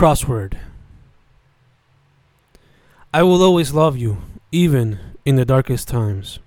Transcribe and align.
Crossword. 0.00 0.56
I 3.12 3.22
will 3.22 3.42
always 3.42 3.74
love 3.74 3.98
you, 3.98 4.16
even 4.50 4.98
in 5.26 5.36
the 5.36 5.44
darkest 5.44 5.88
times. 5.88 6.38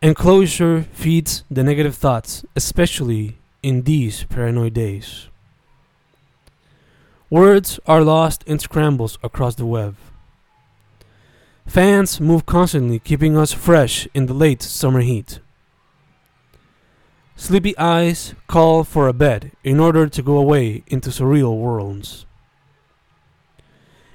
Enclosure 0.00 0.86
feeds 0.94 1.44
the 1.50 1.62
negative 1.62 1.94
thoughts, 1.94 2.46
especially 2.56 3.36
in 3.62 3.82
these 3.82 4.24
paranoid 4.24 4.72
days. 4.72 5.28
Words 7.28 7.78
are 7.84 8.02
lost 8.02 8.42
in 8.44 8.58
scrambles 8.58 9.18
across 9.22 9.54
the 9.54 9.66
web. 9.66 9.96
Fans 11.66 12.18
move 12.18 12.46
constantly, 12.46 12.98
keeping 12.98 13.36
us 13.36 13.52
fresh 13.52 14.08
in 14.14 14.24
the 14.24 14.32
late 14.32 14.62
summer 14.62 15.00
heat. 15.00 15.40
Sleepy 17.42 17.76
eyes 17.76 18.36
call 18.46 18.84
for 18.84 19.08
a 19.08 19.12
bed 19.12 19.50
in 19.64 19.80
order 19.80 20.06
to 20.06 20.22
go 20.22 20.36
away 20.36 20.84
into 20.86 21.10
surreal 21.10 21.58
worlds. 21.58 22.24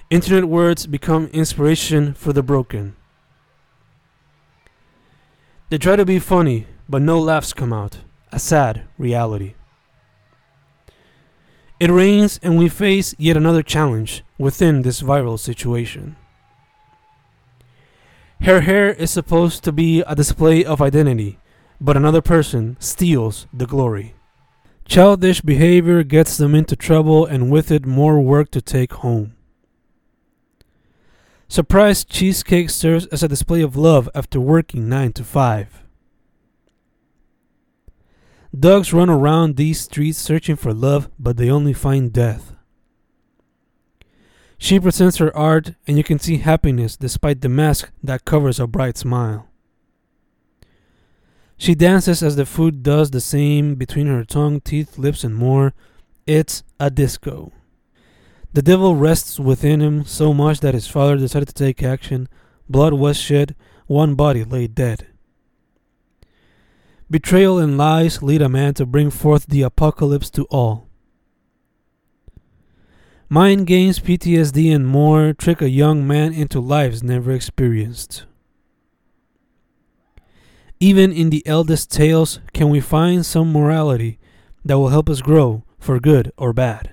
Internet 0.09 0.45
words 0.45 0.87
become 0.87 1.27
inspiration 1.33 2.13
for 2.13 2.31
the 2.31 2.41
broken. 2.41 2.95
They 5.67 5.77
try 5.77 5.97
to 5.97 6.05
be 6.05 6.19
funny, 6.19 6.67
but 6.87 7.01
no 7.01 7.19
laughs 7.19 7.51
come 7.51 7.73
out. 7.73 7.97
A 8.31 8.39
sad 8.39 8.83
reality. 8.97 9.55
It 11.81 11.91
rains, 11.91 12.39
and 12.41 12.57
we 12.57 12.69
face 12.69 13.13
yet 13.17 13.35
another 13.35 13.61
challenge 13.61 14.23
within 14.37 14.83
this 14.83 15.01
viral 15.01 15.37
situation. 15.37 16.15
Her 18.43 18.61
hair 18.61 18.93
is 18.93 19.11
supposed 19.11 19.65
to 19.65 19.73
be 19.73 19.99
a 20.07 20.15
display 20.15 20.63
of 20.63 20.81
identity, 20.81 21.39
but 21.79 21.97
another 21.97 22.21
person 22.21 22.77
steals 22.79 23.47
the 23.53 23.65
glory. 23.65 24.15
Childish 24.85 25.41
behavior 25.41 26.03
gets 26.03 26.37
them 26.37 26.55
into 26.55 26.75
trouble 26.75 27.25
and 27.25 27.51
with 27.51 27.71
it 27.71 27.85
more 27.85 28.19
work 28.21 28.51
to 28.51 28.61
take 28.61 28.93
home. 28.93 29.35
Surprise 31.49 32.03
cheesecake 32.03 32.69
serves 32.69 33.05
as 33.07 33.23
a 33.23 33.27
display 33.27 33.61
of 33.61 33.75
love 33.75 34.09
after 34.13 34.39
working 34.39 34.89
9 34.89 35.13
to 35.13 35.23
5. 35.23 35.83
Dogs 38.57 38.93
run 38.93 39.09
around 39.09 39.55
these 39.55 39.81
streets 39.81 40.17
searching 40.17 40.55
for 40.55 40.73
love, 40.73 41.09
but 41.19 41.37
they 41.37 41.49
only 41.49 41.73
find 41.73 42.11
death. 42.11 42.53
She 44.57 44.79
presents 44.79 45.17
her 45.17 45.35
art, 45.35 45.73
and 45.85 45.97
you 45.97 46.03
can 46.03 46.17
see 46.17 46.37
happiness 46.37 46.97
despite 46.97 47.41
the 47.41 47.49
mask 47.49 47.91
that 48.03 48.25
covers 48.25 48.59
a 48.59 48.67
bright 48.67 48.97
smile. 48.97 49.47
She 51.57 51.73
dances 51.73 52.21
as 52.21 52.35
the 52.35 52.45
food 52.45 52.83
does 52.83 53.11
the 53.11 53.21
same 53.21 53.75
between 53.75 54.07
her 54.07 54.23
tongue, 54.23 54.61
teeth, 54.61 54.97
lips, 54.97 55.23
and 55.23 55.35
more. 55.35 55.73
It's 56.27 56.63
a 56.79 56.91
disco. 56.91 57.51
The 58.53 58.61
devil 58.61 58.95
rests 58.95 59.39
within 59.39 59.81
him 59.81 60.05
so 60.05 60.33
much 60.33 60.59
that 60.59 60.73
his 60.73 60.87
father 60.87 61.17
decided 61.17 61.47
to 61.47 61.53
take 61.53 61.81
action. 61.81 62.29
Blood 62.69 62.93
was 62.93 63.17
shed, 63.17 63.55
one 63.87 64.15
body 64.15 64.43
lay 64.43 64.67
dead. 64.67 65.07
Betrayal 67.09 67.57
and 67.57 67.77
lies 67.77 68.21
lead 68.21 68.41
a 68.41 68.49
man 68.49 68.73
to 68.75 68.85
bring 68.85 69.09
forth 69.09 69.47
the 69.47 69.61
apocalypse 69.61 70.29
to 70.31 70.43
all. 70.45 70.87
Mind 73.29 73.67
games, 73.67 73.99
PTSD, 73.99 74.73
and 74.73 74.87
more 74.87 75.33
trick 75.33 75.61
a 75.61 75.69
young 75.69 76.05
man 76.05 76.33
into 76.33 76.59
lives 76.59 77.03
never 77.03 77.31
experienced. 77.31 78.25
Even 80.79 81.11
in 81.11 81.31
the 81.31 81.45
eldest 81.47 81.91
tales, 81.91 82.39
can 82.53 82.69
we 82.69 82.79
find 82.79 83.25
some 83.25 83.51
morality 83.51 84.19
that 84.63 84.77
will 84.77 84.89
help 84.89 85.09
us 85.09 85.21
grow 85.21 85.63
for 85.79 85.99
good 85.99 86.31
or 86.37 86.53
bad? 86.53 86.91